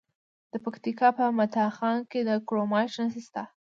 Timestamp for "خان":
1.77-1.97